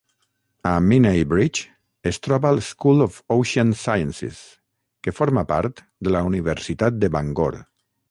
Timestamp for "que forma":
5.05-5.47